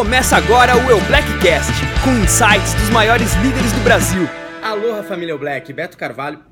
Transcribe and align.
Começa 0.00 0.34
agora 0.34 0.74
o 0.78 0.90
Eu 0.90 0.98
Blackcast, 1.08 1.74
com 2.02 2.24
insights 2.24 2.72
dos 2.72 2.88
maiores 2.88 3.34
líderes 3.34 3.70
do 3.70 3.80
Brasil. 3.80 4.26
Aloha 4.62 5.02
família 5.02 5.36
Black, 5.36 5.70
Beto 5.74 5.98
Carvalho. 5.98 6.42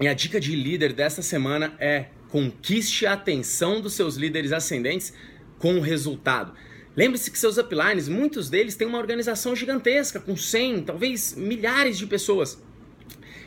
E 0.00 0.08
a 0.08 0.14
dica 0.14 0.40
de 0.40 0.56
líder 0.56 0.92
desta 0.92 1.22
semana 1.22 1.74
é 1.78 2.06
conquiste 2.28 3.06
a 3.06 3.12
atenção 3.12 3.80
dos 3.80 3.92
seus 3.92 4.16
líderes 4.16 4.50
ascendentes 4.50 5.12
com 5.60 5.76
o 5.76 5.80
resultado. 5.80 6.54
Lembre-se 6.96 7.30
que 7.30 7.38
seus 7.38 7.56
uplines, 7.56 8.08
muitos 8.08 8.50
deles 8.50 8.74
têm 8.74 8.88
uma 8.88 8.98
organização 8.98 9.54
gigantesca, 9.54 10.18
com 10.18 10.36
100, 10.36 10.82
talvez 10.82 11.36
milhares 11.36 11.98
de 11.98 12.06
pessoas. 12.08 12.60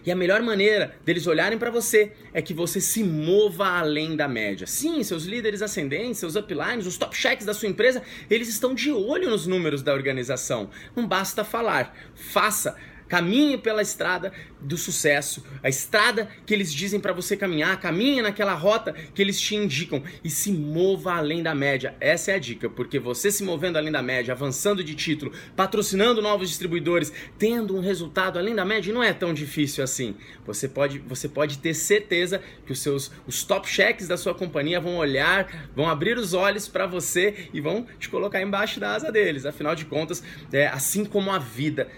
E 0.05 0.11
a 0.11 0.15
melhor 0.15 0.41
maneira 0.41 0.95
deles 1.05 1.27
olharem 1.27 1.57
para 1.57 1.69
você 1.69 2.13
é 2.33 2.41
que 2.41 2.53
você 2.53 2.81
se 2.81 3.03
mova 3.03 3.67
além 3.67 4.15
da 4.15 4.27
média. 4.27 4.65
Sim, 4.65 5.03
seus 5.03 5.25
líderes 5.25 5.61
ascendentes, 5.61 6.17
seus 6.17 6.35
uplines, 6.35 6.85
os 6.85 6.97
top 6.97 7.15
checks 7.15 7.45
da 7.45 7.53
sua 7.53 7.69
empresa, 7.69 8.01
eles 8.29 8.47
estão 8.47 8.73
de 8.73 8.91
olho 8.91 9.29
nos 9.29 9.45
números 9.45 9.81
da 9.81 9.93
organização. 9.93 10.69
Não 10.95 11.07
basta 11.07 11.43
falar, 11.43 11.95
faça. 12.15 12.75
Caminhe 13.11 13.57
pela 13.57 13.81
estrada 13.81 14.31
do 14.61 14.77
sucesso, 14.77 15.43
a 15.61 15.67
estrada 15.67 16.29
que 16.45 16.53
eles 16.53 16.73
dizem 16.73 16.97
para 16.97 17.11
você 17.11 17.35
caminhar, 17.35 17.77
caminhe 17.77 18.21
naquela 18.21 18.53
rota 18.53 18.93
que 18.93 19.21
eles 19.21 19.37
te 19.37 19.53
indicam 19.53 20.01
e 20.23 20.29
se 20.29 20.49
mova 20.49 21.15
além 21.15 21.43
da 21.43 21.53
média. 21.53 21.93
Essa 21.99 22.31
é 22.31 22.35
a 22.35 22.39
dica, 22.39 22.69
porque 22.69 22.99
você 22.99 23.29
se 23.29 23.43
movendo 23.43 23.75
além 23.75 23.91
da 23.91 24.01
média, 24.01 24.33
avançando 24.33 24.81
de 24.81 24.95
título, 24.95 25.33
patrocinando 25.57 26.21
novos 26.21 26.47
distribuidores, 26.47 27.11
tendo 27.37 27.75
um 27.75 27.81
resultado 27.81 28.39
além 28.39 28.55
da 28.55 28.63
média, 28.63 28.93
não 28.93 29.03
é 29.03 29.11
tão 29.11 29.33
difícil 29.33 29.83
assim. 29.83 30.15
Você 30.45 30.69
pode, 30.69 30.99
você 30.99 31.27
pode 31.27 31.57
ter 31.57 31.73
certeza 31.73 32.41
que 32.65 32.71
os 32.71 32.79
seus 32.79 33.11
os 33.27 33.43
top 33.43 33.67
checks 33.67 34.07
da 34.07 34.15
sua 34.15 34.33
companhia 34.33 34.79
vão 34.79 34.95
olhar, 34.95 35.69
vão 35.75 35.89
abrir 35.89 36.17
os 36.17 36.33
olhos 36.33 36.69
para 36.69 36.87
você 36.87 37.49
e 37.53 37.59
vão 37.59 37.85
te 37.99 38.07
colocar 38.07 38.41
embaixo 38.41 38.79
da 38.79 38.93
asa 38.95 39.11
deles. 39.11 39.45
Afinal 39.45 39.75
de 39.75 39.83
contas, 39.83 40.23
é 40.53 40.67
assim 40.67 41.03
como 41.03 41.29
a 41.29 41.37
vida 41.37 41.89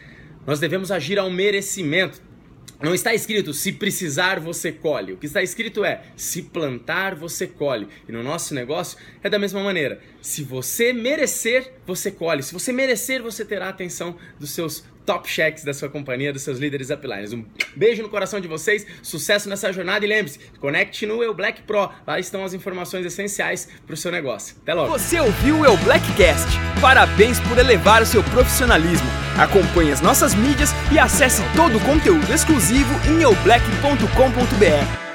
nós 0.46 0.60
devemos 0.60 0.92
agir 0.92 1.18
ao 1.18 1.30
merecimento. 1.30 2.22
Não 2.82 2.94
está 2.94 3.14
escrito 3.14 3.54
se 3.54 3.72
precisar 3.72 4.42
você 4.42 4.70
colhe. 4.70 5.14
O 5.14 5.18
que 5.18 5.26
está 5.26 5.42
escrito 5.42 5.86
é 5.86 6.04
se 6.18 6.42
plantar 6.42 7.16
você 7.16 7.48
colhe. 7.48 7.88
E 8.10 8.12
no 8.12 8.22
nosso 8.22 8.54
negócio 8.54 8.98
é 9.24 9.30
da 9.30 9.40
mesma 9.40 9.64
maneira. 9.64 10.02
Se 10.22 10.44
você 10.44 10.92
merecer, 10.92 11.72
você 11.88 12.12
colhe. 12.12 12.44
Se 12.44 12.52
você 12.52 12.74
merecer, 12.74 13.22
você 13.22 13.46
terá 13.46 13.68
a 13.68 13.70
atenção 13.70 14.18
dos 14.38 14.52
seus 14.52 14.84
top 15.06 15.30
checks 15.30 15.64
da 15.64 15.74
sua 15.74 15.90
companhia, 15.90 16.34
dos 16.34 16.42
seus 16.42 16.60
líderes 16.60 16.90
uplines. 16.90 17.34
Um 17.34 17.46
beijo 17.76 18.02
no 18.02 18.10
coração 18.10 18.40
de 18.40 18.48
vocês, 18.48 18.86
sucesso 19.02 19.50
nessa 19.50 19.72
jornada 19.72 20.06
e 20.06 20.08
lembre-se, 20.08 20.40
conecte 20.60 21.06
no 21.06 21.24
Eu 21.24 21.34
Black 21.34 21.64
Pro. 21.64 21.90
Lá 22.06 22.20
estão 22.20 22.44
as 22.44 22.54
informações 22.54 23.06
essenciais 23.06 23.68
para 23.86 23.94
o 23.94 23.98
seu 23.98 24.12
negócio. 24.12 24.56
Até 24.62 24.74
logo. 24.74 24.92
Você 24.92 25.20
ouviu 25.20 25.60
o 25.60 25.66
Eu 25.66 25.78
Blackcast? 25.78 26.48
Parabéns 26.82 27.40
por 27.40 27.58
elevar 27.58 28.02
o 28.02 28.06
seu 28.06 28.24
profissionalismo. 28.24 29.08
Acompanhe 29.38 29.92
as 29.92 30.02
nossas 30.02 30.36
mídias 30.36 30.72
e 30.92 31.00
acesse 31.00 31.42
todo 31.56 31.78
o 31.78 31.82
conteúdo 31.82 32.32
exclusivo 32.32 32.94
em 33.10 33.22
eublack.com.br. 33.22 35.13